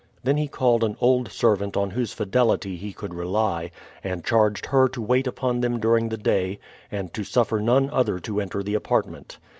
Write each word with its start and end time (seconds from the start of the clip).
Then 0.23 0.37
he 0.37 0.47
called 0.47 0.83
an 0.83 0.97
old 0.99 1.31
servant 1.31 1.77
on 1.77 1.91
whose 1.91 2.11
fidelity 2.11 2.75
he 2.75 2.91
could 2.91 3.13
rely, 3.13 3.69
and 4.03 4.25
charged 4.25 4.65
her 4.65 4.87
to 4.89 4.99
wait 4.99 5.27
upon 5.27 5.61
them 5.61 5.79
during 5.79 6.09
the 6.09 6.17
day, 6.17 6.57
and 6.91 7.13
to 7.13 7.23
suffer 7.23 7.59
none 7.59 7.87
other 7.91 8.17
to 8.21 8.41
enter 8.41 8.63
the 8.63 8.73
apartment. 8.73 9.37